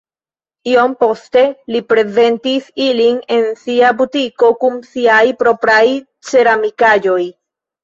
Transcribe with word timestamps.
Iom 0.69 0.93
poste 1.03 1.43
li 1.75 1.81
prezentis 1.89 2.71
ilin 2.87 3.21
en 3.37 3.45
sia 3.61 3.93
butiko 4.01 4.51
kun 4.65 4.81
siaj 4.95 5.23
propraj 5.45 5.85
ceramikaĵoj. 6.33 7.23